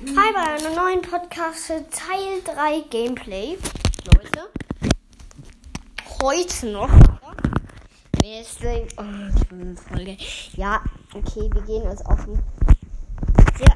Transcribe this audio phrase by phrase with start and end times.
[0.00, 3.58] Hi bei einer neuen Podcast Teil 3 Gameplay.
[4.04, 4.48] Leute.
[6.22, 6.88] Heute noch.
[8.20, 8.60] Wer ist?
[8.96, 9.02] Oh,
[9.88, 10.16] Folge.
[10.52, 10.84] Ja,
[11.14, 12.40] okay, wir gehen jetzt auf einen
[13.56, 13.72] sehr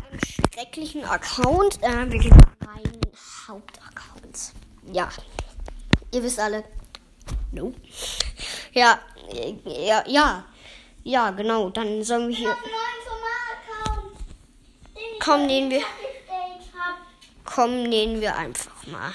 [0.54, 1.82] schrecklichen Account.
[1.82, 3.00] Äh, wir gehen auf meinen
[3.48, 4.52] Hauptaccount.
[4.92, 5.08] Ja.
[6.12, 6.62] Ihr wisst alle.
[7.50, 7.74] No.
[8.72, 10.44] Ja, äh, ja, ja.
[11.02, 11.70] Ja, genau.
[11.70, 12.56] Dann sollen wir hier.
[15.18, 15.82] Komm, nehmen wir.
[17.54, 19.12] Komm, nehmen wir einfach mal.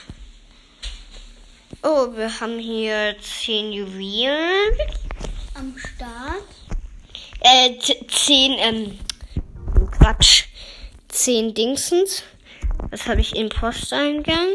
[1.82, 4.78] Oh, wir haben hier 10 Juwelen.
[5.56, 6.44] Am Start.
[7.40, 9.00] Äh, 10, ähm,
[9.90, 10.44] Quatsch.
[11.08, 12.22] 10 Dingsens.
[12.92, 14.50] Das habe ich im Posteingang.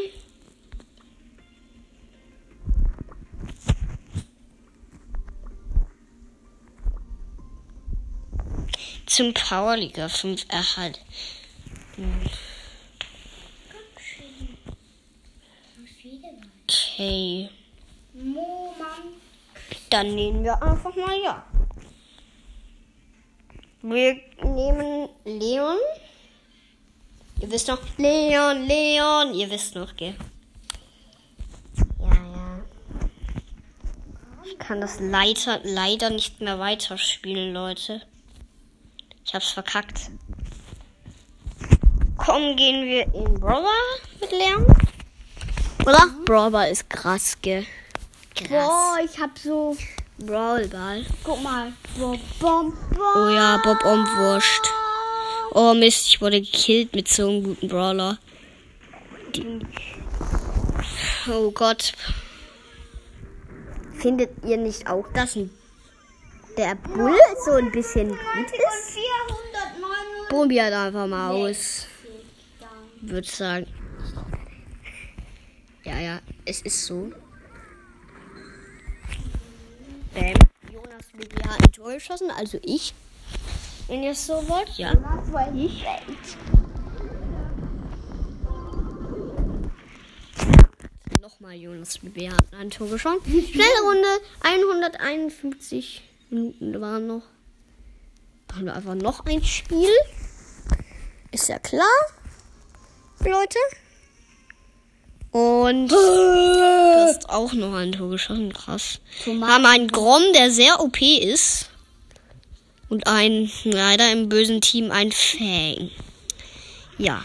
[9.07, 11.01] Zum Powerliga 5 erhalt.
[16.73, 17.51] Okay.
[18.15, 19.21] Moment.
[19.91, 21.45] Dann nehmen wir einfach mal ja.
[23.83, 25.77] Wir nehmen Leon.
[27.41, 30.15] Ihr wisst noch, Leon, Leon, ihr wisst noch, gell?
[31.99, 32.65] Ja, ja.
[34.45, 38.03] Ich kann das leider, leider nicht mehr weiterspielen, Leute.
[39.25, 40.11] Ich hab's verkackt.
[42.17, 43.69] Komm, gehen wir in Brawler
[44.21, 44.67] mit Leon.
[45.83, 46.07] Oder?
[46.25, 47.67] Brawler ist krass, gell?
[48.35, 48.49] Krass.
[48.49, 49.77] Boah, ich hab so.
[50.19, 51.05] Brawl Ball.
[51.25, 51.73] Guck mal.
[51.99, 53.17] Bom, bom, bom.
[53.17, 54.69] Oh ja, Bob Umwurscht.
[55.53, 58.19] Oh Mist, ich wurde gekillt mit so einem guten Brawler.
[59.35, 59.61] Die
[61.31, 61.93] oh Gott.
[63.99, 65.51] Findet ihr nicht auch, dass ein
[66.57, 68.95] der Bull so ein bisschen gut ist?
[68.95, 70.29] 499.
[70.29, 71.87] Probiert einfach mal aus.
[73.01, 73.67] Würde sagen.
[75.85, 77.13] Ja, ja, es ist so.
[80.15, 80.35] Bam.
[80.73, 82.95] Jonas BG hat ein Tor geschossen, also ich.
[83.89, 84.95] Wenn ihr es so wollt, ja.
[84.95, 85.85] Das war ich.
[91.21, 93.21] Nochmal Jonas hat ein Tor geschossen.
[93.25, 94.09] Schnelle Runde,
[94.43, 97.23] 151 Minuten waren noch.
[98.49, 99.91] Machen wir einfach noch ein Spiel.
[101.33, 101.87] Ist ja klar,
[103.21, 103.59] Leute.
[105.33, 109.01] Und du hast auch noch ein Tor geschossen, krass.
[109.27, 111.71] Haben einen Grom, der sehr OP ist.
[112.91, 115.91] Und ein, leider im bösen Team, ein Fang.
[116.99, 117.23] Ja,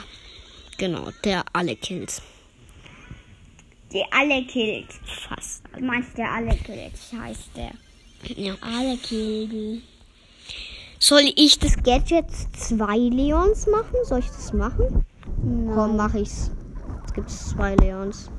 [0.78, 2.22] genau, der alle killt.
[3.91, 4.88] Der alle killt.
[5.28, 5.63] Fast.
[5.78, 7.72] Du meinst der alle killt, heißt der.
[8.38, 8.56] Ja.
[8.62, 9.81] Alle killt.
[11.00, 12.25] Soll ich das Gadget
[12.56, 13.96] zwei Leons machen?
[14.03, 15.06] Soll ich das machen?
[15.73, 16.50] Komm, mach ich's.
[17.17, 18.29] Jetzt gibt's zwei Leons.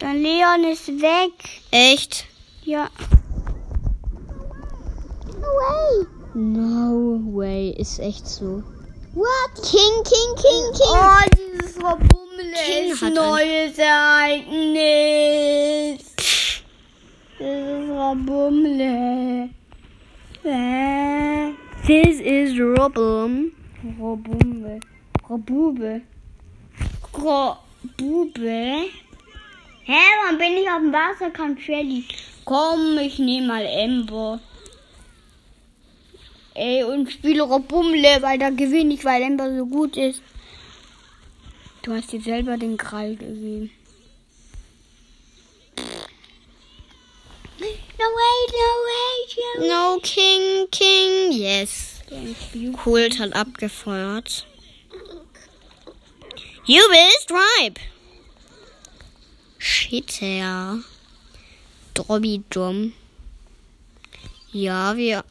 [0.00, 1.32] Der Leon ist weg.
[1.72, 2.26] Echt?
[2.64, 2.88] Ja.
[6.34, 8.62] No way, ist echt so.
[9.14, 9.54] What?
[9.56, 10.94] King, King, King, King.
[10.94, 14.44] Oh, dieses Verbummel King ist neues Ereignis.
[17.40, 19.50] Dieses Verbummel.
[20.44, 21.52] Äh.
[21.84, 23.50] This is Robum.
[23.98, 24.78] Robumbe.
[25.28, 26.02] Robube.
[27.14, 28.90] Robube.
[29.84, 32.04] Hä, wann bin ich auf dem Wasserkampf Shelly?
[32.44, 34.40] Komm, ich nehme mal Ember.
[36.54, 40.22] Ey, und spiele Robumle, weil da gewinne ich, weil Ember so gut ist.
[41.82, 43.70] Du hast dir selber den Krall gegeben.
[47.60, 52.00] No way, no way, No King, King, yes.
[52.54, 54.46] no Kult hat abgefeuert.
[56.70, 57.80] You bist ripe.
[59.56, 60.80] Shitter.
[61.94, 62.92] Drobby dumm.
[64.52, 65.24] Ja, wir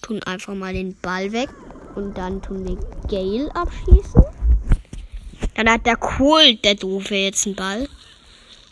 [0.00, 1.50] tun einfach mal den Ball weg
[1.94, 2.74] und dann tun wir
[3.06, 4.24] Gale abschießen.
[5.54, 7.88] Dann hat der Kult, der Doofe, jetzt einen Ball.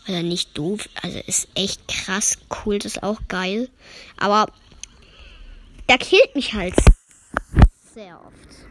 [0.08, 2.38] Also nicht doof, also ist echt krass.
[2.48, 3.68] Kult ist auch geil.
[4.16, 4.52] Aber
[5.88, 6.74] der killt mich halt
[7.94, 8.66] sehr oft.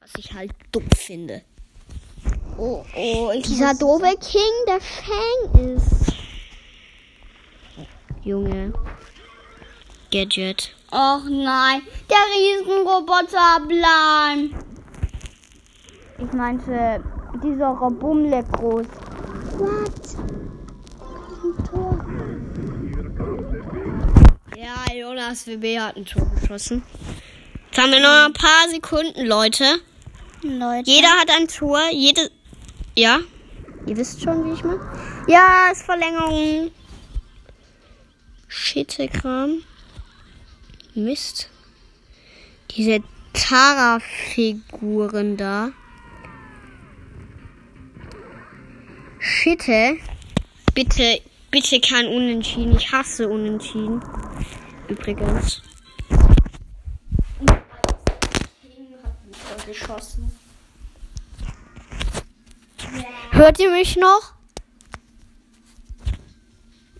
[0.00, 1.42] Was ich halt doof finde.
[2.58, 6.06] Oh, oh, Dieser doofe King, der Fang ist.
[8.24, 8.72] Junge.
[10.10, 10.72] Gadget.
[10.90, 14.54] Och nein, der Riesenroboterplan.
[16.18, 17.04] Ich meinte,
[17.42, 18.86] dieser Robumle groß.
[19.58, 20.16] What?
[21.44, 21.98] Ein Tor.
[24.56, 26.82] Ja, Jonas WB hat ein Tor geschossen.
[27.66, 29.64] Jetzt haben wir noch ein paar Sekunden, Leute.
[30.42, 30.90] Leute.
[30.90, 31.80] Jeder hat ein Tor.
[31.92, 32.30] Jede.
[32.96, 33.20] Ja.
[33.86, 34.80] Ihr wisst schon, wie ich mache.
[35.28, 36.70] Ja, ist Verlängerung.
[38.48, 39.62] Shit-Kram.
[40.94, 41.50] Mist.
[42.70, 43.02] Diese
[43.34, 45.72] Tara-Figuren da.
[49.18, 49.98] Schitte.
[50.74, 51.20] Bitte,
[51.50, 52.76] bitte kein Unentschieden.
[52.76, 54.02] Ich hasse Unentschieden.
[54.88, 55.62] Übrigens.
[59.66, 60.32] Geschossen.
[63.30, 64.32] Hört ihr mich noch?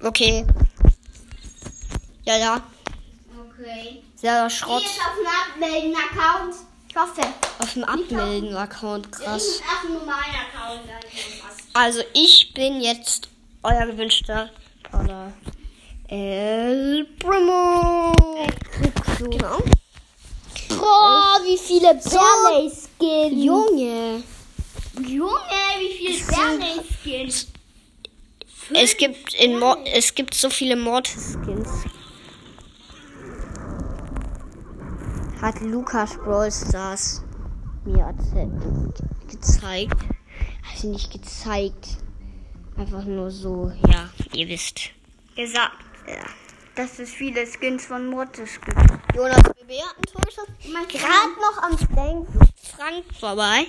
[0.02, 0.46] Okay.
[2.24, 2.62] Ja, ja.
[3.48, 4.02] Okay.
[4.16, 6.54] Selber Schrott Jetzt auf dem Abmelden-Account.
[6.88, 7.22] Ich hoffe.
[7.58, 9.12] auf dem Abmelden-Account.
[9.12, 9.62] Krass.
[11.72, 13.28] Also ich bin jetzt
[13.62, 14.50] euer gewünschter
[14.90, 15.32] Paula.
[16.08, 18.14] El Primo.
[19.18, 19.58] Genau.
[20.68, 23.44] Boah, wie viele Barley-Skins.
[23.44, 24.22] Junge.
[25.00, 25.30] Junge,
[25.78, 27.48] wie viele Barley-Skins.
[28.74, 31.68] Es gibt in Mo es gibt so viele Mortis-Skins.
[35.40, 37.22] Hat Lukas Brawl Stars
[37.84, 38.06] mir
[39.30, 40.00] gezeigt.
[40.72, 41.98] Also nicht gezeigt.
[42.76, 44.90] Einfach nur so, ja, ihr wisst.
[45.36, 45.72] Gesagt,
[46.08, 46.24] Ja.
[46.74, 48.78] dass es viele Skins von Mortis gibt.
[49.14, 50.54] Jonas hat Tor geschossen.
[50.88, 53.66] Gerade noch am Frank vorbei.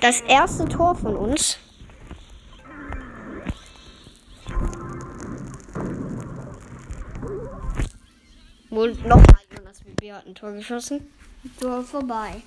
[0.00, 1.58] Das erste Tor von uns.
[8.70, 11.12] Und nochmal Jonas BB hat ein Tor geschossen.
[11.60, 12.42] Tor vorbei.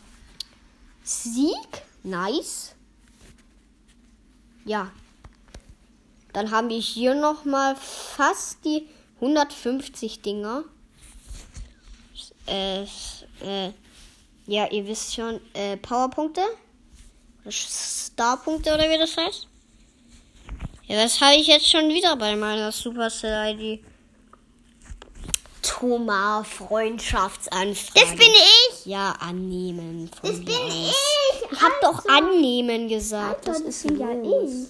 [1.04, 1.84] Sieg.
[2.04, 2.76] Nice.
[4.66, 4.92] Ja.
[6.32, 10.64] Dann haben wir hier nochmal fast die 150 Dinger.
[12.48, 13.72] Äh, äh,
[14.48, 16.42] ja, ihr wisst schon, äh, Powerpunkte.
[17.50, 19.48] Starpunkte oder wie das heißt.
[20.86, 23.84] Ja, das habe ich jetzt schon wieder bei meiner Supercell-ID.
[25.62, 28.00] Thomas Freundschaftsanfrage.
[28.00, 28.86] Das bin ich.
[28.86, 30.10] Ja, annehmen.
[30.22, 30.74] Das bin aus.
[30.74, 30.94] ich.
[31.51, 33.48] Ich hab doch annehmen gesagt.
[33.48, 34.68] Alter, das ist bin ja ich.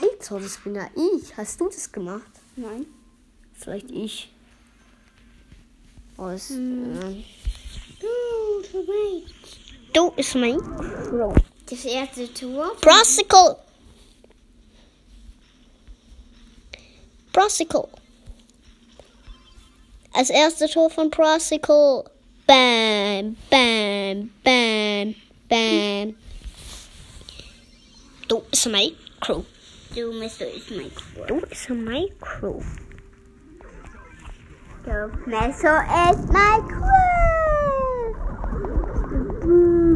[0.00, 1.36] Alter, das bin ja ich.
[1.36, 2.30] Hast du das gemacht?
[2.56, 2.86] Nein.
[3.52, 4.30] Vielleicht ich.
[6.16, 6.50] Aus.
[6.50, 7.00] Hm.
[7.00, 7.24] äh.
[9.92, 11.34] Du ist mein Crow.
[11.70, 12.72] Das erste Tor.
[12.80, 13.56] Brosicle.
[17.32, 17.88] Brosicle.
[20.12, 22.10] Als erste Tor von Brosicle.
[22.44, 25.14] Bam, bam, bam,
[25.48, 26.16] bam.
[28.26, 28.90] Du ist mein
[29.20, 29.44] Crow.
[29.94, 30.48] Du Mr.
[30.52, 31.26] ist mein Tor.
[31.28, 32.64] Du ist mein Crow.
[34.84, 36.68] Du Messer ist mein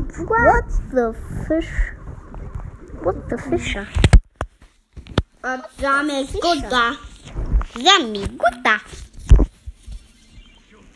[0.02, 0.26] Tor.
[0.26, 1.14] What the
[1.46, 1.70] fish?
[3.02, 3.86] What the fisher?
[5.42, 6.96] Und damit Gutta.
[7.74, 8.80] Sammy, guter.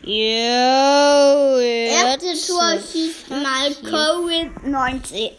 [0.01, 5.31] Jo, Erste Tor hieß mal Covid-19.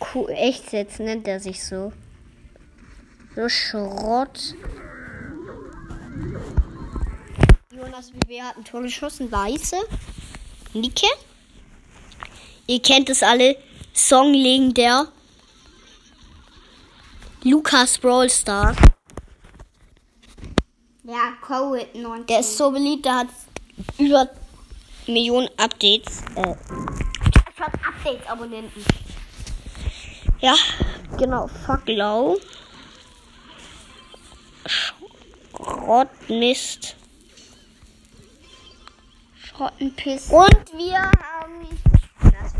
[0.00, 1.92] Cool, echt jetzt nennt er sich so.
[3.34, 4.54] So Schrott.
[7.70, 9.76] Jonas BB hat ein Tor geschossen, weiße.
[10.72, 11.08] Nike.
[12.66, 13.56] Ihr kennt es alle.
[13.92, 15.08] Song legendär.
[17.42, 18.76] Lukas Brawl Stars.
[21.04, 22.26] Ja, Covid-19.
[22.26, 23.26] Der ist so beliebt, der hat
[23.98, 24.28] über
[25.08, 26.22] Millionen Updates.
[26.36, 26.54] Äh,
[27.56, 28.84] schon Updates Abonnenten.
[30.40, 30.54] Ja,
[31.18, 31.48] genau.
[31.48, 32.36] Fuck Lau.
[34.66, 36.94] Schrott, Mist.
[39.34, 40.30] Schrottenpiss.
[40.30, 41.66] Und wir haben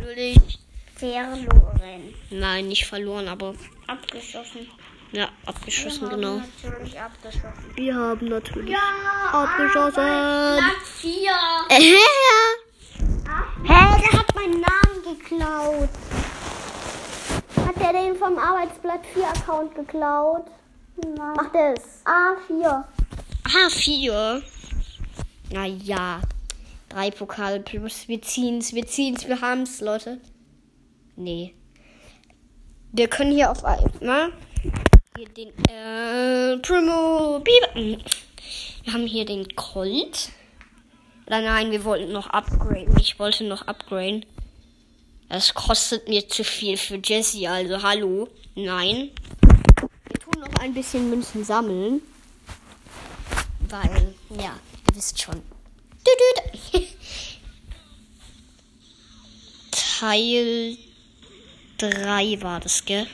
[0.03, 0.59] natürlich
[0.97, 2.15] Verloren.
[2.31, 3.55] Nein, nicht verloren, aber
[3.89, 4.69] Abgeschossen.
[5.13, 6.43] ja, abgeschossen, Wir haben genau.
[6.65, 7.73] Natürlich abgeschossen.
[7.75, 8.79] Wir haben natürlich Ja,
[9.33, 9.93] abgeschossen.
[9.95, 11.31] Platz 4.
[11.69, 11.81] Äh,
[13.65, 15.89] Hä, der hat meinen Namen geklaut.
[17.67, 20.47] Hat der den vom Arbeitsblatt 4 Account geklaut?
[20.97, 21.35] Nein.
[21.37, 21.83] Macht es.
[22.05, 22.85] A4.
[23.45, 24.43] Ah, 4.
[25.51, 26.21] Naja.
[26.93, 28.07] Drei Pokale plus.
[28.07, 30.21] Wir ziehen's, wir ziehen's, wir haben's, Leute.
[31.17, 31.55] Nee.
[32.93, 34.31] Wir können hier auf einmal
[35.17, 37.99] hier den äh, Primo Biber.
[38.85, 40.33] Wir haben hier den Colt.
[41.27, 42.95] Oder nein, wir wollten noch upgraden.
[42.99, 44.27] Ich wollte noch upgraden.
[45.31, 48.29] Das kostet mir zu viel für Jesse, also hallo.
[48.55, 49.13] Nein.
[49.41, 52.03] Wir tun noch ein bisschen Münzen sammeln.
[53.71, 54.59] Weil, ja,
[54.89, 55.52] ihr wisst schon.
[60.03, 60.77] Teil
[61.79, 63.07] 3 war das, gell?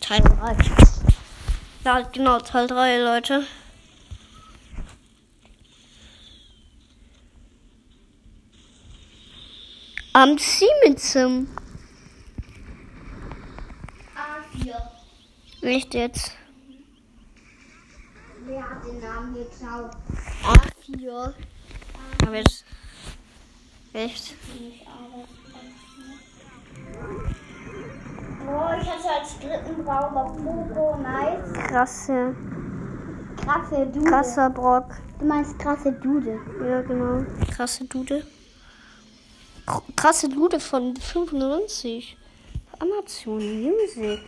[0.00, 0.56] Teil 3.
[1.84, 3.46] Ja, genau, Teil 3, Leute.
[10.12, 11.48] Am Siemensum.
[14.14, 14.76] A4.
[15.62, 16.36] Nicht jetzt.
[18.46, 19.96] Wer hat den Namen geklaut?
[20.44, 21.34] A4.
[22.22, 22.64] Aber jetzt.
[23.92, 24.34] Echt?
[28.46, 31.52] Oh, ich hatte als dritten Brauber Popo, nice.
[31.68, 32.34] Krasse.
[33.36, 34.10] Krasse Dude.
[34.10, 34.86] Krasser Brock.
[35.18, 36.38] Du meinst krasse Dude.
[36.66, 37.24] Ja, genau.
[37.50, 38.26] Krasse Dude.
[39.96, 42.16] Krasse Dude von 95.
[42.78, 44.20] Amazon Music.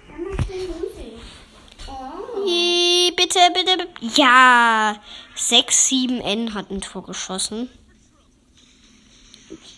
[1.87, 2.47] Oh.
[2.47, 4.21] Ih, Bitte, bitte, bitte.
[4.21, 4.97] Ja.
[5.35, 7.71] 6, 7 N hat ein Tor geschossen.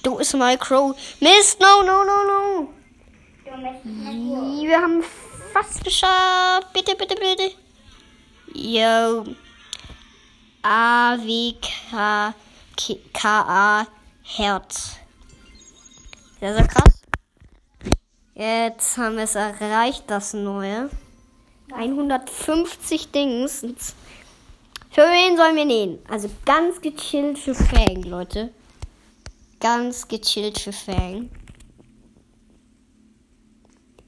[0.07, 0.97] Du ist mal Crow.
[1.19, 2.69] Mist, no, no, no, no.
[4.63, 5.03] Wir haben
[5.53, 6.73] fast geschafft.
[6.73, 7.51] Bitte, bitte, bitte.
[8.55, 9.25] Yo.
[10.63, 12.33] A, W, K,
[12.77, 13.41] K, K,
[13.81, 13.87] A,
[14.23, 14.93] Herz.
[16.39, 17.03] Sehr, sehr krass.
[18.37, 20.89] Jetzt haben wir es erreicht, das neue.
[21.75, 23.67] 150 Dings.
[24.93, 25.99] Für wen sollen wir nähen?
[26.09, 28.53] Also ganz gechillt für Fang, Leute.
[29.61, 31.31] Ganz gechillt für Fang.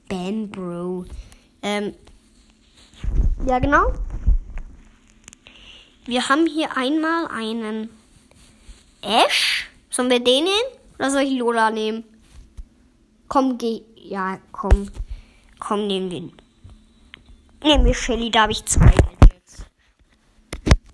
[0.07, 1.05] Ben Bro.
[1.61, 1.95] Ähm.
[3.47, 3.93] Ja, genau.
[6.05, 7.89] Wir haben hier einmal einen
[9.01, 9.69] Ash.
[9.89, 10.79] Sollen wir den nehmen?
[10.97, 12.03] Oder soll ich Lola nehmen?
[13.27, 13.81] Komm, geh.
[13.95, 14.89] Ja, komm.
[15.59, 16.29] Komm, nehmen wir.
[17.63, 19.65] Nehmen wir Shelly, da habe ich zwei Gadgets.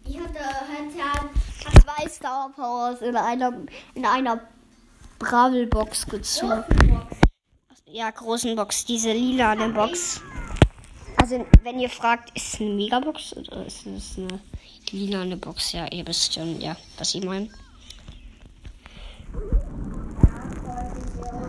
[0.06, 1.30] Ich hatte halt ja
[1.86, 3.54] Zwei Star Powers in einer,
[3.94, 4.42] in einer
[6.08, 6.64] gezogen.
[6.90, 7.18] Box.
[7.86, 10.20] Ja, großen Box, diese lilane Box.
[11.18, 14.40] Also, wenn ihr fragt, ist es eine Megabox oder ist es eine
[14.90, 15.74] lilane Box?
[15.74, 17.50] Ja, ihr wisst schon, ja, was ich meine.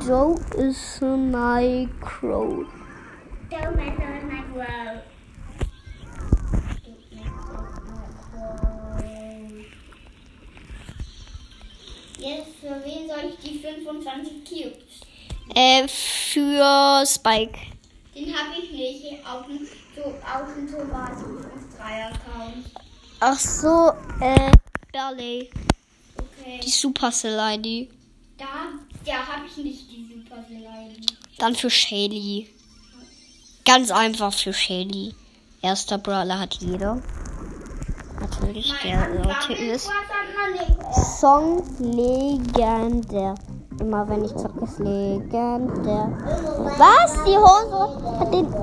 [0.00, 2.66] So ist my crow.
[3.50, 5.02] Don't mess with my
[12.18, 15.00] Jetzt für wen soll ich die 25 Cubes?
[15.54, 17.58] Äh, für Spike.
[18.14, 21.44] Den habe ich nicht auf dem, so, auf dem Tomaten
[21.78, 22.70] 5-3-Account.
[23.20, 24.50] Ach so, äh,
[24.92, 25.50] Barley.
[26.16, 26.60] Okay.
[26.64, 27.90] Die Supercell-ID.
[28.38, 28.44] Da,
[29.04, 30.96] da habe ich nicht die Super Slime.
[31.38, 32.48] Dann für Shelly.
[33.64, 35.14] Ganz einfach für Shelly.
[35.62, 37.02] Erster Brawler hat jeder.
[38.20, 39.90] Natürlich, der Leute ist.
[40.92, 43.34] Song legendär.
[43.80, 46.08] Immer wenn ich zocke, ist legendär.
[46.78, 47.12] Was?
[47.24, 48.46] Die Hose hat den.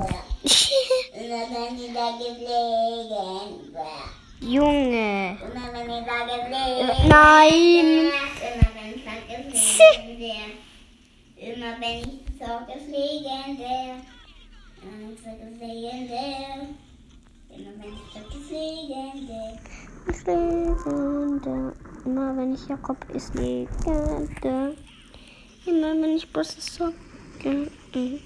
[4.40, 5.38] Junge.
[7.08, 8.12] Nein.
[11.38, 13.96] Immer wenn ich zocke, ist legendär.
[14.82, 16.68] Immer wenn ich zocke, ist legendär.
[17.50, 19.52] Immer wenn ich zocke, ist legendär.
[20.08, 21.74] Ist legendär.
[22.06, 24.74] Immer wenn ich Jakob ist legendär.
[25.66, 27.72] Immer wenn ich Boss zocke.
[27.94, 28.20] Mhm.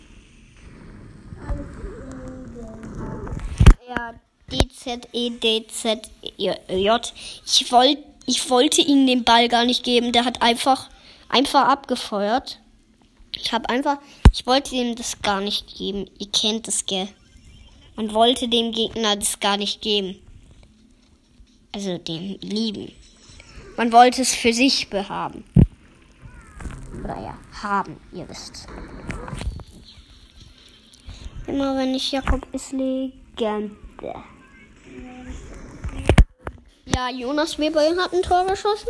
[3.88, 4.14] Ja,
[4.52, 7.14] D, Z, E, D, Z, J.
[7.46, 10.12] Ich, wollt, ich wollte ihm den Ball gar nicht geben.
[10.12, 10.90] Der hat einfach,
[11.30, 12.60] einfach abgefeuert.
[13.36, 14.00] Ich habe einfach,
[14.34, 16.10] ich wollte ihm das gar nicht geben.
[16.18, 17.08] Ihr kennt das, gell?
[17.96, 20.20] Man wollte dem Gegner das gar nicht geben.
[21.72, 22.92] Also dem Lieben.
[23.78, 25.44] Man wollte es für sich behaben.
[27.04, 28.66] Oder ja, haben, ihr wisst.
[31.46, 33.76] Immer wenn ich Jakob ist Legende.
[36.86, 38.90] Ja, Jonas Weber hat ein Tor geschossen.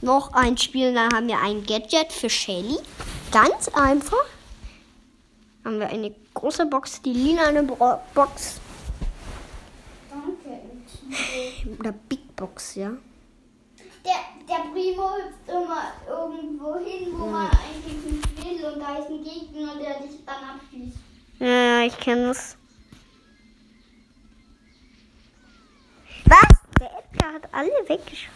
[0.00, 2.78] Noch ein Spiel, dann haben wir ein Gadget für Shelly.
[3.30, 4.24] Ganz einfach.
[5.62, 8.61] Haben wir eine große Box, die lila eine Box.
[11.78, 12.92] Oder Big Box, ja.
[14.04, 19.08] Der, der Primo hüpft immer irgendwo hin, wo man eigentlich nicht will und da ist
[19.08, 20.96] ein Gegner, der dich dann abschießt.
[21.38, 22.56] Ja, ich kenne das.
[26.24, 26.58] Was?
[26.80, 28.32] Der Edgar hat alle weggeschossen.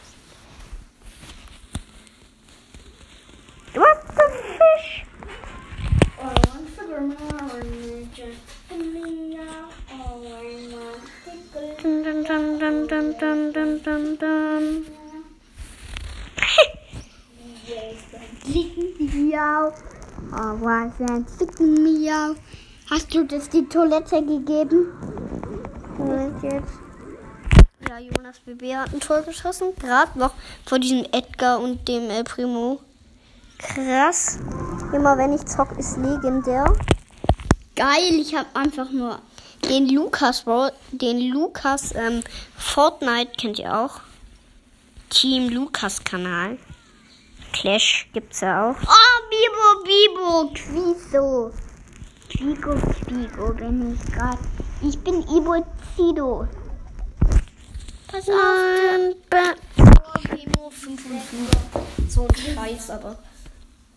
[3.75, 4.23] What the
[4.57, 5.06] fish?
[19.37, 19.73] Miau.
[20.33, 22.37] Oh, was ein dicken.
[22.91, 24.93] Hast du das die Toilette gegeben?
[25.99, 26.73] Und jetzt.
[27.89, 29.75] Ja, Jonas BB hat ein Tor geschossen.
[29.79, 30.33] Gerade noch
[30.65, 32.81] vor diesem Edgar und dem El Primo.
[33.59, 34.39] Krass.
[34.93, 36.73] Immer wenn ich zock, ist legendär.
[37.75, 39.21] Geil, ich habe einfach nur.
[39.69, 40.45] Den Lukas,
[40.93, 42.23] den Lukas ähm,
[42.57, 44.01] Fortnite kennt ihr auch.
[45.11, 46.59] Team Lukas Kanal.
[47.53, 48.77] Clash gibt's ja auch.
[48.77, 51.53] Oh, Bibo, Bibo, Quiso.
[52.29, 52.75] Quigo,
[53.07, 54.39] Quigo bin ich gerade.
[54.83, 55.65] Ich bin Ibo
[55.97, 56.47] Zido.
[58.09, 59.17] Pass auf.
[59.79, 61.51] Oh, Bibo 5 und 5.
[62.09, 63.17] So ein Scheiß, aber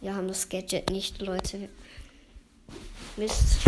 [0.01, 1.69] wir haben das Gadget nicht, Leute.
[3.17, 3.59] Mist.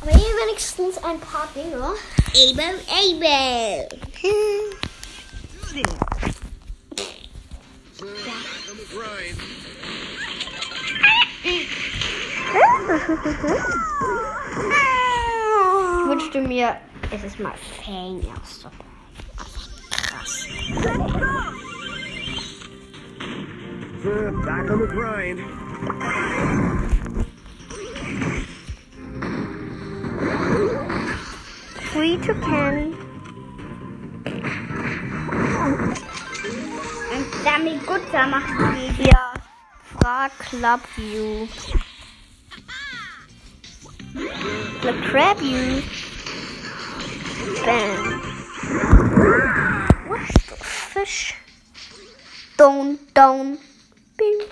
[0.00, 1.76] Aber hier wenigstens ein paar Dinge.
[1.76, 3.88] Abel, Abel.
[11.44, 11.60] Ich
[16.08, 16.76] wünschte mir,
[17.10, 17.54] es ist mal
[17.84, 18.66] Fang erst.
[19.90, 20.46] Krass.
[24.04, 25.38] Back on the grind.
[31.90, 32.92] Three to ten.
[37.12, 39.08] Und damit gut, da macht die.
[39.08, 39.32] Ja.
[39.98, 41.48] Frag Club You.
[44.82, 45.82] The Crab You.
[47.64, 48.20] Bam.
[50.08, 51.34] What's the fish?
[52.58, 53.56] Down, down.
[54.24, 54.48] Bing.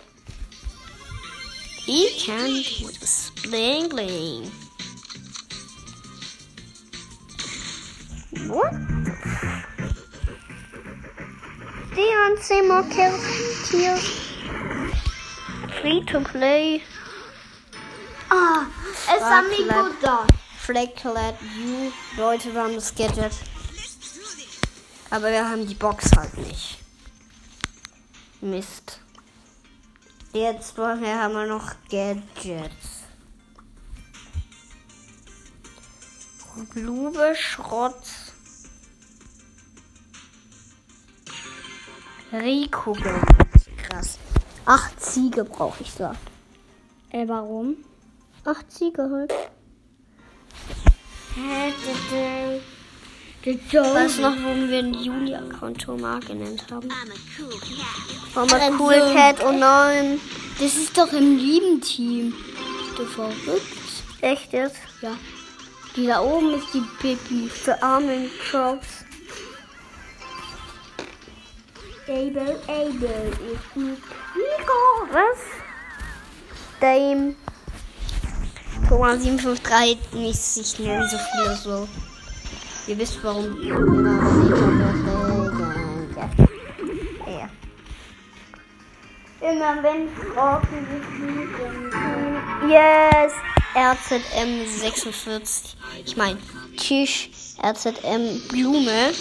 [1.86, 3.30] You can do this.
[3.42, 4.50] Bling, bling.
[8.48, 8.72] What?
[11.94, 13.24] Dion, say more kills.
[13.70, 14.04] Kills.
[15.80, 16.82] Free to play.
[18.30, 20.26] Ah, es ist Frag amigo da.
[20.58, 21.92] Flag You.
[22.16, 23.32] Leute, wir haben das Gadget.
[25.10, 26.78] Aber wir haben die Box halt nicht.
[28.40, 29.01] Mist.
[30.32, 33.02] Jetzt vorher haben wir noch Gadgets.
[36.72, 38.02] Blume, Schrott.
[42.32, 42.96] Rico.
[43.76, 44.18] Krass.
[44.64, 46.14] Acht Ziege brauche ich da.
[47.10, 47.76] Äh, warum?
[48.44, 49.32] Acht Ziege halt.
[53.44, 56.88] Weißt du noch, wo wir den Juli-Account Thomas genannt haben?
[58.34, 59.12] Mal Ähm, cool.
[59.12, 60.20] Cat, oh nein.
[60.60, 62.32] Das ist doch im lieben Team.
[62.32, 63.66] Bist du verrückt?
[64.20, 64.76] Echt jetzt?
[65.00, 65.16] Ja.
[65.96, 67.48] Die da oben ist die Pippi.
[67.48, 69.04] Für armen Crocs.
[72.06, 73.98] Abel, Abel ist mit
[74.36, 75.38] Nico, was?
[76.80, 77.34] Dame.
[78.88, 81.88] Thomas 753 nicht, ich nenne so viele so.
[82.86, 83.56] Ihr wisst warum.
[87.26, 87.48] Ja.
[89.40, 91.90] Immer wenn Rocken gefliegen.
[92.68, 93.32] Yes!
[93.74, 95.76] RZM 46.
[96.04, 96.38] Ich meine,
[96.76, 97.30] Tisch
[97.62, 99.12] RZM Blume.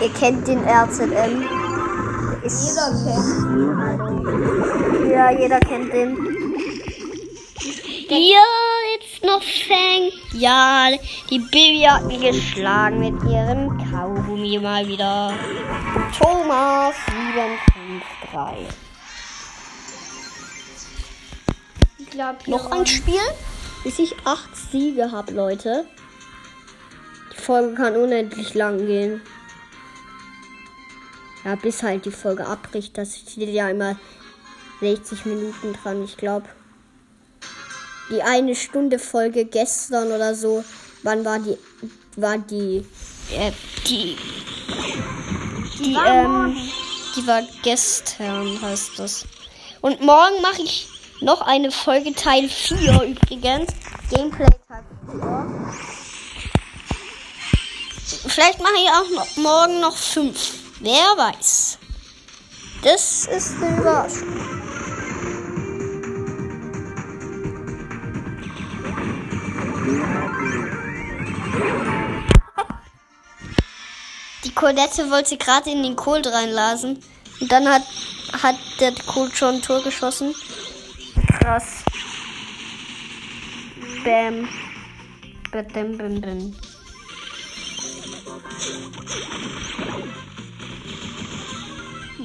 [0.00, 1.44] Ihr kennt den RZM.
[2.42, 3.24] Ist Jeder kennt.
[5.10, 6.43] Ja, jeder kennt den.
[8.08, 8.44] Ja,
[8.94, 10.12] jetzt noch Fang.
[10.34, 10.90] Ja,
[11.30, 15.32] die Bibi hat mich geschlagen mit ihrem Kaugummi mal wieder.
[16.16, 18.68] Thomas 753.
[21.98, 23.20] Ich glaube, Noch ein Spiel,
[23.84, 25.86] bis ich acht Siege habe, Leute.
[27.32, 29.22] Die Folge kann unendlich lang gehen.
[31.44, 32.98] Ja, bis halt die Folge abbricht.
[32.98, 33.96] Das steht ja immer
[34.80, 36.46] 60 Minuten dran, ich glaube.
[38.10, 40.64] Die eine Stunde Folge gestern oder so.
[41.02, 41.56] Wann war die?
[42.16, 42.86] War die?
[43.30, 43.52] Äh,
[43.86, 44.16] die.
[45.78, 46.56] Die, ähm,
[47.16, 49.26] die war gestern, heißt das.
[49.80, 50.88] Und morgen mache ich
[51.20, 53.72] noch eine Folge Teil 4 übrigens.
[54.10, 55.94] Gameplay Teil 4.
[58.26, 60.54] Vielleicht mache ich auch noch, morgen noch 5.
[60.80, 61.78] Wer weiß.
[62.82, 64.53] Das ist eine Überraschung.
[74.64, 76.98] Colette wollte gerade in den Kohl reinlasen.
[77.38, 77.82] Und dann hat,
[78.42, 80.34] hat der Kohl schon ein Tor geschossen.
[81.38, 81.84] Krass.
[84.02, 84.48] Bam.
[85.52, 86.54] Bam, bam, bam.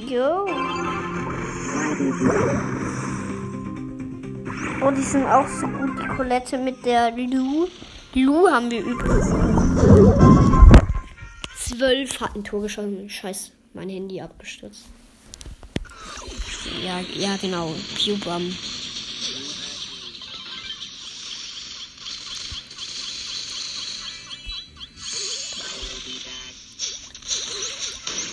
[0.08, 0.46] Jo.
[4.80, 7.68] Oh, die sind auch so gut, die Colette mit der Lu.
[8.14, 10.19] Lu haben wir übrigens.
[11.80, 13.08] Zwölf hat ein Tor geschossen.
[13.08, 14.84] Scheiße, mein Handy abgestürzt.
[16.84, 17.74] Ja, ja, genau.
[17.96, 18.54] Cubam.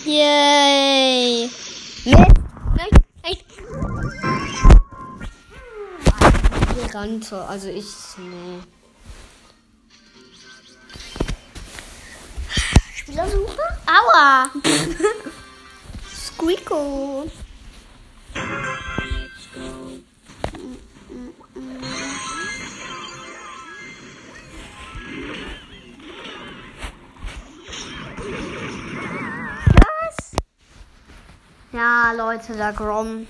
[0.04, 1.48] Yay!
[2.04, 2.28] Nein!
[6.92, 7.86] Rannte, also ich.
[8.18, 8.77] Nee.
[13.18, 13.62] Spielersuche?
[13.86, 14.48] Aua!
[16.14, 17.28] Squeako!
[29.74, 30.32] Was?
[31.72, 33.26] Ja, Leute, der Grom.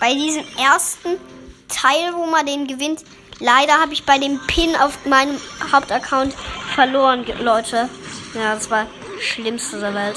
[0.00, 1.20] Bei diesem ersten
[1.68, 3.04] Teil, wo man den gewinnt,
[3.38, 5.38] leider habe ich bei dem Pin auf meinem
[5.72, 6.34] Hauptaccount
[6.74, 7.88] verloren, Leute.
[8.34, 10.16] Ja, das war das Schlimmste der Welt.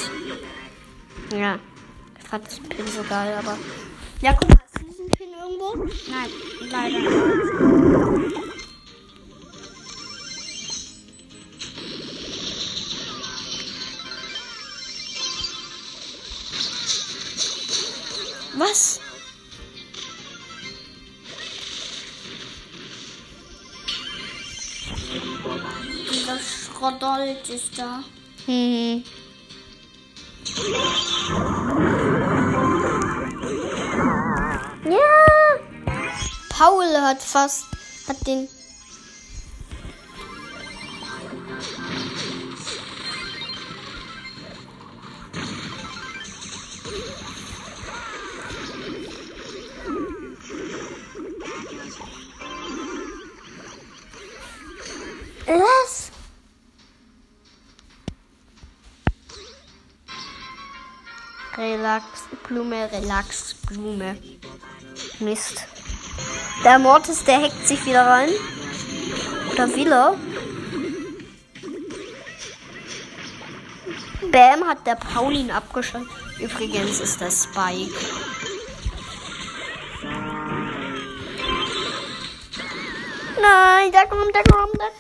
[1.35, 1.59] Ja,
[2.19, 3.57] ich fand das Pin so geil, aber.
[4.21, 5.85] Ja, guck mal, du diesen Pin irgendwo?
[6.09, 6.29] Nein,
[6.71, 8.37] leider nicht.
[18.57, 18.99] Was?
[27.07, 28.03] Schrodold ist da.
[28.45, 29.03] Hm.
[34.83, 34.97] Ja.
[36.49, 37.65] Paul hat fast
[38.07, 38.49] hat den
[55.45, 56.06] Was?
[61.57, 62.03] Relax,
[62.47, 64.15] Blume, Relax, Blume.
[65.19, 65.63] Mist.
[66.63, 68.29] Der Mortis, der hackt sich wieder rein.
[69.51, 70.15] Oder will er?
[74.31, 76.07] Bam hat der Paulin abgeschossen.
[76.39, 77.93] Übrigens ist das Spike.
[83.41, 84.96] Nein, da kommt, da kommt, da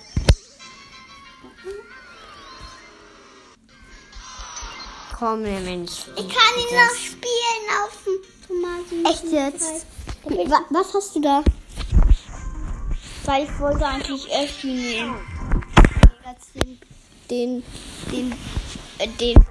[5.17, 5.91] Komm, der Mensch.
[6.15, 9.05] Ich kann ihn noch spielen auf dem Tomaten.
[9.05, 9.85] Echt jetzt?
[10.23, 11.43] Wa- Was hast du da?
[13.25, 15.15] Weil ich wollte eigentlich Öffi nehmen.
[17.29, 17.63] Den,
[18.11, 18.35] den, den,
[18.99, 19.45] äh, den of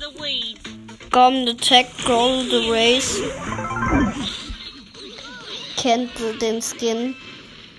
[0.00, 0.60] the weeds.
[1.10, 3.20] Come the tech, go the race.
[5.76, 7.14] Kennt den Skin.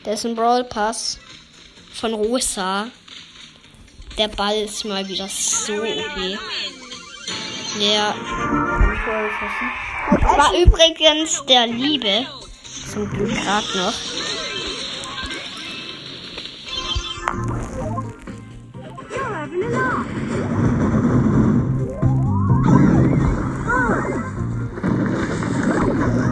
[0.05, 1.17] Der ist ein Brawl Pass
[1.93, 2.91] von Rosa.
[4.17, 6.37] Der Ball ist mal wieder so okay.
[7.79, 8.15] Der
[10.37, 12.25] war übrigens der Liebe.
[12.91, 13.93] Zum Glück gerade noch.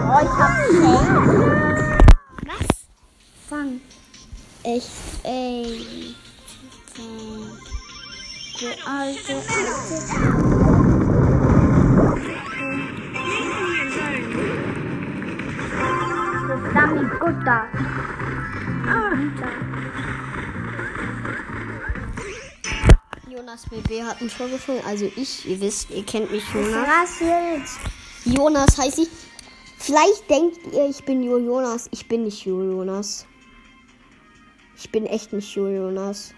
[0.05, 1.33] Oh, ich hab Fang.
[2.45, 2.67] Was?
[3.49, 3.81] Fang.
[4.63, 4.89] Echt?
[5.23, 6.15] Ey.
[6.93, 7.42] Fang.
[8.63, 9.43] Alte, alte.
[16.73, 17.67] Sammy Gutta.
[23.29, 24.81] Jonas BB hat Tor gefunden.
[24.87, 26.87] Also ich, ihr wisst, ihr kennt mich, Jonas.
[26.87, 27.79] Was jetzt?
[28.23, 29.09] Jonas heißt ich.
[29.77, 31.89] Vielleicht denkt ihr, ich bin Jo Jonas.
[31.91, 33.25] Ich bin nicht Jo Jonas.
[34.77, 36.33] Ich bin echt nicht Jo Jonas.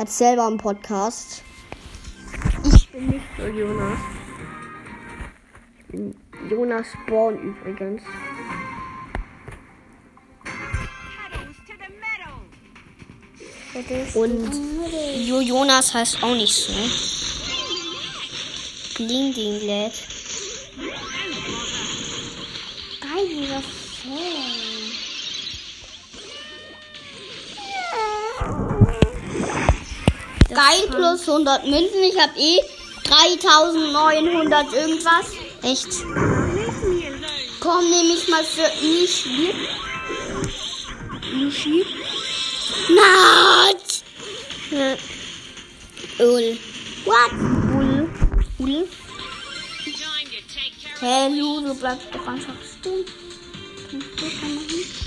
[0.00, 1.42] Hat selber einen Podcast.
[2.64, 3.98] Ich bin nicht Jo Jonas.
[6.48, 8.02] Jonas Born übrigens.
[14.14, 14.50] Und
[15.18, 16.72] Jo Jonas heißt auch nicht so.
[18.96, 19.92] Bling Ding lädt.
[23.02, 24.89] Geil, dieser Fang.
[30.60, 32.02] Geil plus 100 Münzen.
[32.02, 32.60] Ich habe eh
[33.04, 35.26] 3900 irgendwas.
[35.62, 35.88] Echt?
[37.60, 39.54] Komm, nehme ich mal für Nishi.
[41.32, 41.86] Nishi?
[42.90, 44.02] Not!
[44.70, 44.96] Ja.
[46.18, 46.58] Öl.
[47.06, 47.30] What?
[50.98, 53.06] Care of Hey, Lu, du bleibst doch einfach stehen.
[53.90, 54.99] Kannst du das machen?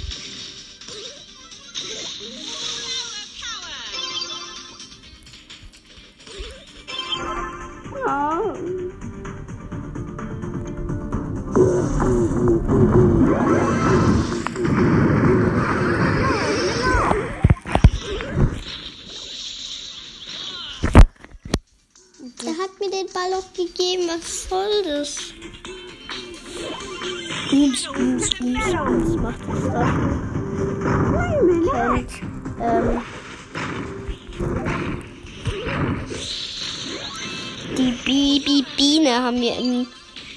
[8.06, 8.12] Der
[22.58, 24.10] hat mir den Ball auch gegeben.
[24.10, 25.34] Was soll das?
[27.50, 29.16] Booms, Booms, Booms, Booms.
[29.16, 29.82] Macht das da.
[31.94, 32.10] Und,
[32.60, 33.02] ähm,
[38.06, 39.88] Bibi Biene haben wir im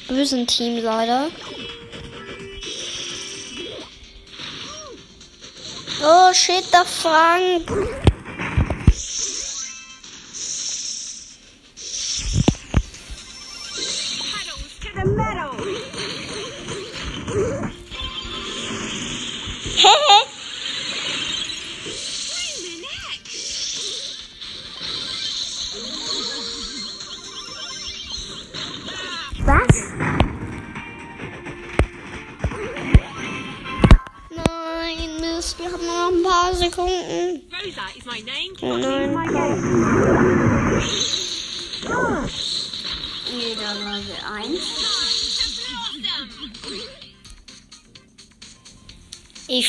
[0.09, 1.29] bösen Team leider.
[6.02, 8.15] Oh shit, der Frank.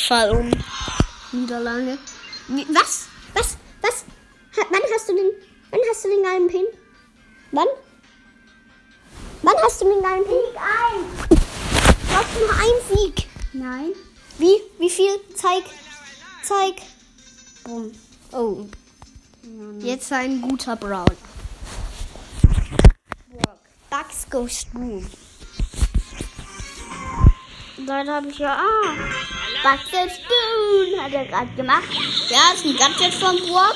[0.08, 0.52] Fall um.
[1.32, 1.98] Niederlage.
[2.48, 3.08] Wie- Was?
[3.34, 3.58] Was?
[3.82, 4.06] Was?
[4.56, 5.32] Wann hast du den.
[5.72, 6.66] Wann hast du den geilen Pin?
[7.52, 7.68] Wann?
[9.44, 10.46] Wann hast du den geilen Pin?
[10.54, 11.28] Sieg ein!
[11.30, 13.28] Du hast nur einen Sieg.
[13.54, 13.92] Nein.
[14.38, 14.62] Wie?
[14.80, 15.20] Wie viel?
[15.36, 15.64] Zeig.
[16.44, 16.76] Zeig.
[17.64, 17.92] Bumm.
[18.32, 18.66] Oh.
[19.80, 21.06] Jetzt ein guter Brown.
[23.90, 24.66] Bugs goes
[27.78, 27.86] boom.
[27.86, 28.58] Dann habe ich ja.
[28.58, 29.18] Ah!
[29.64, 31.90] Buxel Spoon hat er gerade gemacht.
[32.30, 33.76] Ja, ist ein Gadget von Brock.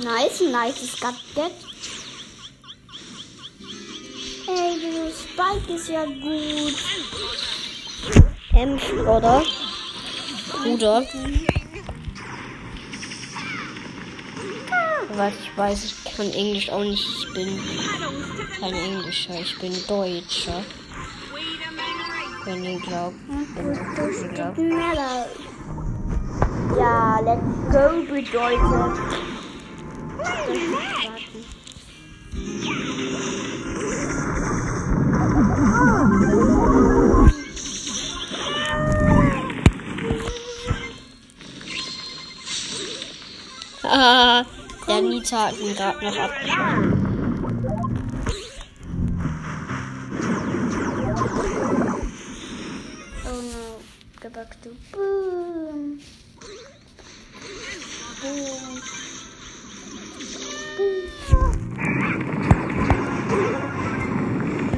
[0.00, 1.52] Nice, ein nices Gadget.
[4.48, 6.74] Ey, dieser Spike ist ja gut.
[8.50, 9.42] Kämpft, oder?
[10.50, 11.06] Bruder.
[15.08, 17.06] Soweit ich weiß, ich kann Englisch auch nicht.
[17.06, 17.62] Ich bin
[18.60, 20.64] kein Englischer, ich bin Deutscher.
[22.44, 22.64] Weed a man race.
[22.64, 23.16] Wenn ihr glaubt.
[23.54, 24.56] Wenn ihr glaubt.
[24.56, 25.26] Schneller.
[26.78, 28.98] Ja, let's go bedeutet.
[43.84, 44.44] Ah,
[44.88, 46.91] der Nita hat ihn gerade noch abgeschossen.
[54.32, 56.00] Back to boom.
[58.22, 58.82] Boom.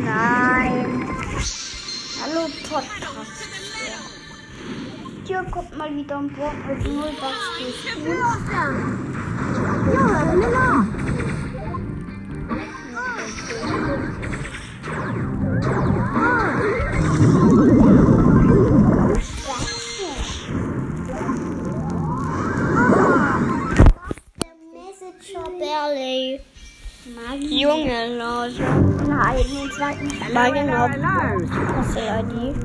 [0.05, 1.09] Nein.
[2.21, 3.49] Hallo Podcast.
[5.25, 7.85] Hier kommt mal wieder ein Board mit null Bugs.
[7.85, 9.05] Ja, Miller.
[10.45, 11.04] Messenger
[29.45, 30.33] Nein, den zweiten.
[30.33, 30.89] Mal genau.
[31.75, 32.57] Passel-ID.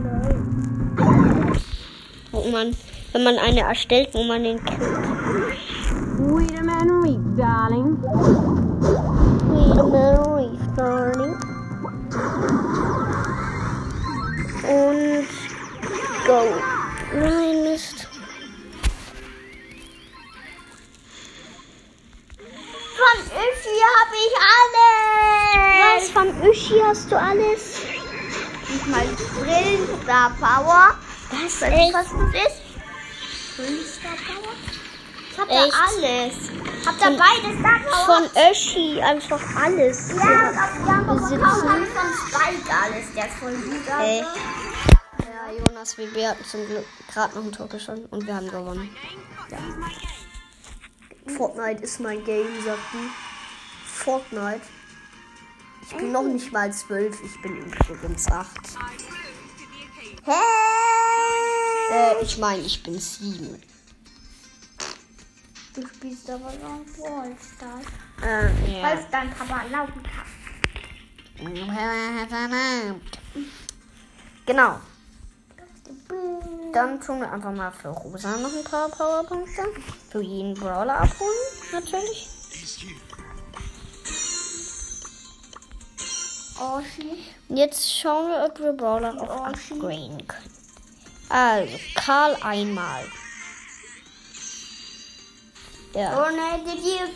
[2.31, 2.75] Wo man,
[3.11, 4.81] wenn man eine erstellt, wo man den kriegt.
[6.19, 7.97] Weed a man weak, darling.
[9.51, 11.35] Wait a minute, restarting.
[14.63, 15.27] Und
[16.27, 16.41] go.
[17.13, 17.58] Nein,
[26.25, 27.81] ich von Uschi hast du alles?
[28.67, 29.05] Diesmal
[29.39, 30.95] Brillen, Star Power.
[31.31, 31.61] Was?
[31.61, 33.57] Weißt du, was das ist?
[33.57, 34.53] Brillen, Star Power?
[35.31, 35.73] Ich hab da Echt?
[35.73, 36.85] alles.
[36.85, 38.05] Hab da beide Star Power.
[38.05, 40.09] Von Uschi einfach alles.
[40.15, 40.49] ja,
[40.99, 41.85] und auf ich von
[42.27, 43.13] Spike alles.
[43.15, 43.89] Der ist voll gut.
[43.89, 44.03] also.
[44.03, 44.23] Ey.
[45.19, 48.95] Ja, Jonas, wir hatten zum Glück gerade noch ein Tor geschossen und wir haben gewonnen.
[51.37, 53.09] Fortnite ist mein Game, sagt die.
[53.85, 54.61] Fortnite.
[55.91, 58.77] Ich bin noch nicht mal zwölf, ich bin übrigens acht.
[60.23, 60.35] Hey!
[61.91, 63.59] Äh, ich meine, ich bin sieben.
[65.73, 67.85] Du spielst aber noch Brawl Stars.
[68.21, 70.27] Äh, Weil es dein Papa erlauben kann.
[74.45, 74.79] Genau.
[76.71, 79.63] Dann tun wir einfach mal für Rosa noch ein paar Powerpunkte.
[80.11, 81.33] Für jeden Brawler abholen,
[81.71, 82.27] natürlich.
[86.59, 87.23] Oshi.
[87.47, 90.49] Jetzt schauen wir, ob wir Brawler auch upgraden können.
[91.29, 93.05] Also, Karl einmal.
[95.93, 96.29] Ja,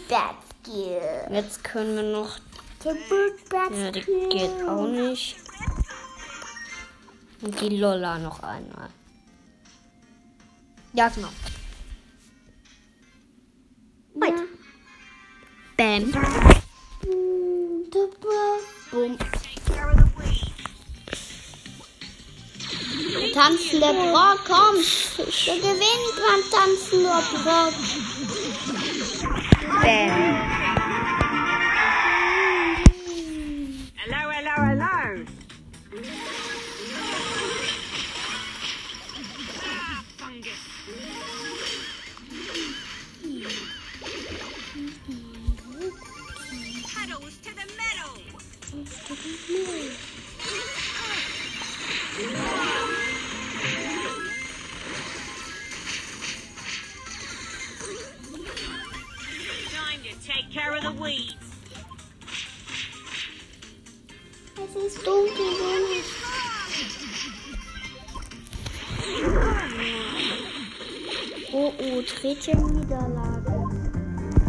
[0.10, 1.28] Batskill.
[1.30, 2.40] jetzt können wir noch.
[2.84, 2.90] Die.
[3.74, 5.36] Ja, die geht auch nicht.
[7.42, 8.90] Und die Lola noch einmal.
[10.94, 11.30] Ja, genau.
[14.16, 14.44] Weiter.
[15.76, 16.12] Bam.
[18.92, 19.18] Boom.
[23.44, 24.76] Tanzen der Brock, komm.
[24.78, 27.74] Wir gewinnen beim Tanzen der Brock.
[29.82, 30.33] Bam.
[64.56, 66.04] Es ist dunkel, Junge.
[71.52, 73.54] Oh, oh, dritte Niederlage.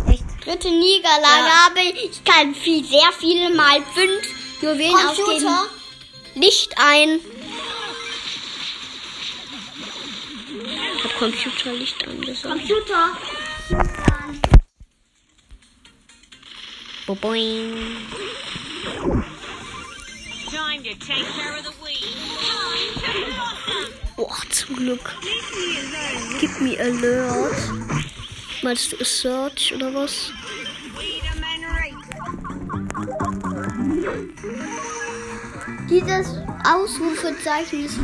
[0.08, 0.24] Echt?
[0.44, 1.64] Dritte Niederlage Ja.
[1.66, 2.24] habe ich.
[2.24, 4.26] Kann viel, sehr viele mal fünf
[4.62, 5.68] Juwelen auf Computer?
[6.34, 7.20] den Licht ein.
[10.96, 12.58] Ich hab Computerlicht angesagt.
[12.58, 13.18] Computer.
[17.20, 17.96] Boing.
[24.16, 25.14] Oh, zum Glück.
[26.40, 27.56] Gib mir Alert.
[28.62, 30.30] Meinst du Search oder was?
[35.90, 37.98] Dieses Ausrufezeichen ist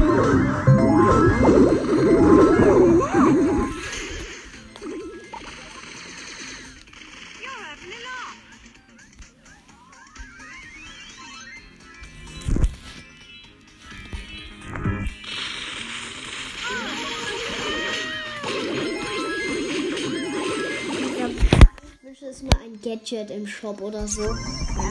[22.22, 24.20] Ich es mal ein Gadget im Shop oder so.
[24.20, 24.36] Ein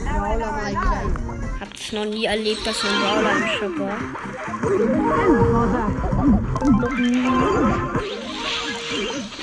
[0.04, 1.60] Brawler mal wieder.
[1.60, 4.00] Hab's noch nie erlebt, dass ein Brawler im Shop war.
[6.72, 7.30] Noch nie.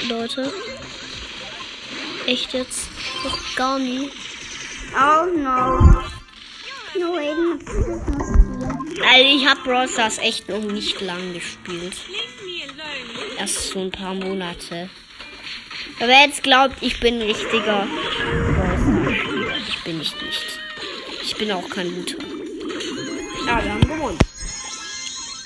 [0.09, 0.53] Leute.
[2.27, 2.89] Echt jetzt?
[3.23, 4.11] Noch gar nie.
[4.93, 5.79] Oh no.
[6.99, 7.61] No, Aiden.
[9.01, 11.95] Also ich hab Brawl Stars echt noch nicht lang gespielt.
[12.09, 13.39] Leave me alone.
[13.39, 14.91] Erst so ein paar Monate.
[16.01, 17.87] Aber jetzt glaubt, ich bin ein richtiger.
[19.69, 20.61] Ich bin nicht nicht.
[21.23, 22.19] Ich bin auch kein guter.
[23.47, 24.19] Ja, wir haben gewonnen.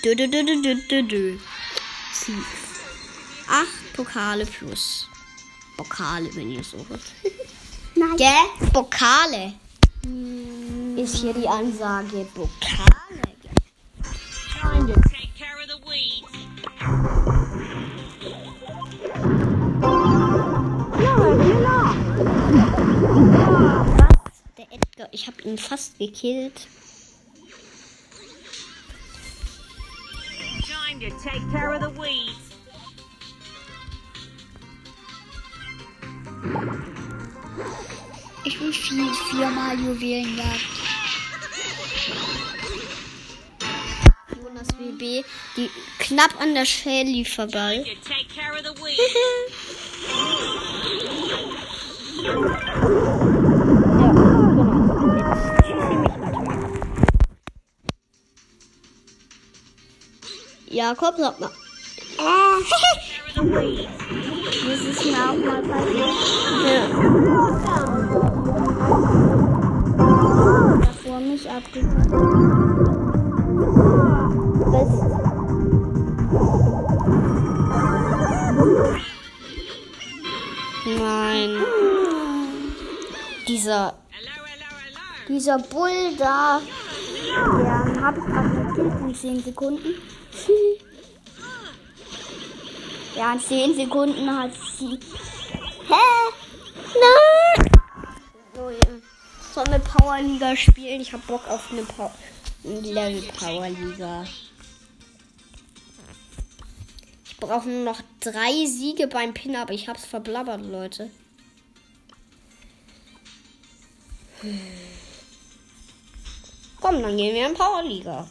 [0.04, 1.38] Dö, dö, dö, dö, dö, dö, dö.
[2.12, 2.32] Zieh.
[3.48, 5.08] Acht Pokale plus.
[5.76, 7.02] Pokale, wenn ihr so hört.
[7.94, 8.16] Nein.
[8.16, 8.70] Gell?
[8.72, 9.54] Pokale.
[10.96, 12.26] Ist hier die Ansage.
[12.34, 12.90] Pokale.
[14.62, 17.29] To take care of the weeds.
[24.56, 26.66] Der Edgar, ich habe ihn fast gekillt.
[30.66, 32.38] Time to take care of the weeds.
[38.42, 40.60] Ich will viel, viermal Juwelenjagd.
[44.42, 45.24] Jonas BB,
[45.56, 47.84] die knapp an der Shelly vorbei.
[47.84, 49.70] To take care of the weeds.
[60.70, 61.50] Jakob, sag mal.
[62.18, 62.64] Äh,
[64.66, 66.10] das ist mir auch mal passiert.
[70.80, 71.44] Davor mich.
[74.66, 74.90] Was?
[80.86, 81.89] Nein.
[83.60, 83.92] Dieser.
[85.28, 86.62] Dieser Bull da.
[87.28, 89.86] Ja, habe ich gerade gekillt in 10 Sekunden.
[93.16, 94.98] ja, in 10 Sekunden hat sie.
[95.88, 95.94] Hä?
[96.94, 97.70] Nein!
[98.56, 98.78] Oh, ja.
[99.54, 101.02] Sollen wir Powerliga spielen?
[101.02, 102.10] Ich hab Bock auf eine Pow
[102.64, 104.24] Level Powerliga.
[107.26, 111.10] Ich brauche nur noch drei Siege beim Pin, aber ich hab's verblabbert, Leute.
[116.80, 118.26] Komm, dann gehen wir in Powerliga.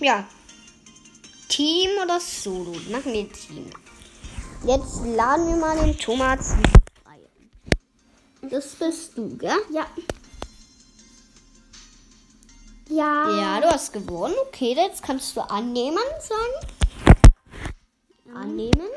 [0.00, 0.28] Ja.
[1.48, 2.72] Team oder Solo?
[2.90, 3.70] Machen wir Team.
[4.64, 6.54] Jetzt laden wir mal den Thomas
[7.02, 7.18] frei.
[8.42, 9.56] Das bist du, gell?
[9.70, 9.86] Ja.
[12.88, 13.30] Ja.
[13.38, 14.34] Ja, du hast gewonnen.
[14.48, 16.54] Okay, jetzt kannst du annehmen sagen.
[18.34, 18.88] Annehmen.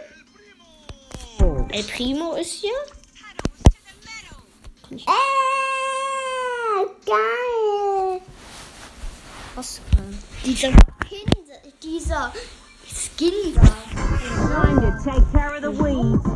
[1.71, 2.71] El Primo ist hier.
[4.91, 4.97] Äh,
[7.05, 8.21] geil.
[9.55, 9.77] was?
[9.77, 10.69] äh, Dieser
[11.07, 11.31] Pin,
[11.81, 12.33] dieser
[12.85, 13.61] Skin da.
[14.47, 16.27] Time to take care of the weeds.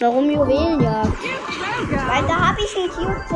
[0.00, 1.12] Warum Juwelenjagd?
[2.08, 3.26] Weil da habe ich einen cute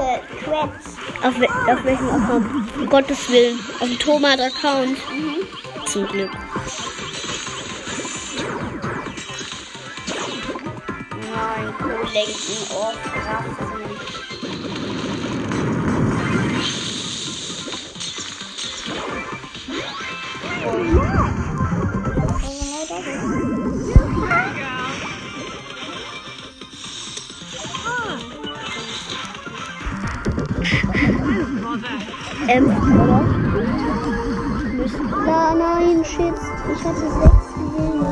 [0.42, 0.96] Quetz.
[1.22, 2.46] Auf, we auf welchem Account?
[2.78, 3.58] Um Gottes Willen.
[3.80, 4.96] Auf dem Thomas-Account.
[5.94, 6.30] Zum Glück.
[11.30, 13.44] Nein, Kolenken, oh, krass.
[32.48, 34.23] Ähm, oder?
[34.84, 36.34] Na, nein, shit.
[36.70, 38.04] Ich hatte sechs Juwelen.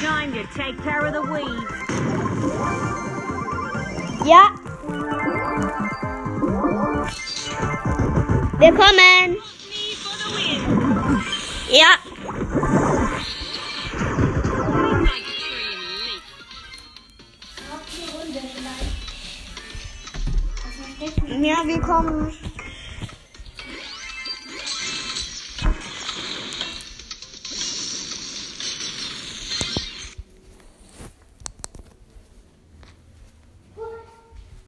[0.00, 1.72] Time to take care of the weeds.
[4.26, 4.50] Ja.
[8.58, 9.21] Wir kommen.